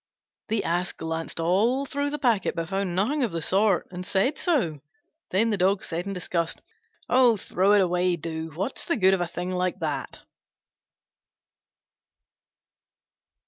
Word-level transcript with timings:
The 0.47 0.63
Ass 0.63 0.93
glanced 0.93 1.39
all 1.39 1.85
through 1.85 2.09
the 2.09 2.17
packet, 2.17 2.55
but 2.55 2.69
found 2.69 2.95
nothing 2.95 3.21
of 3.21 3.31
the 3.31 3.39
sort, 3.39 3.87
and 3.91 4.03
said 4.03 4.35
so. 4.35 4.79
Then 5.29 5.51
the 5.51 5.57
Dog 5.59 5.83
said 5.83 6.07
in 6.07 6.13
disgust, 6.13 6.59
"Oh, 7.07 7.37
throw 7.37 7.73
it 7.73 7.81
away, 7.81 8.15
do: 8.15 8.49
what's 8.55 8.87
the 8.87 8.97
good 8.97 9.13
of 9.13 9.21
a 9.21 9.27
thing 9.27 9.51
like 9.51 9.77
that?" 9.77 10.17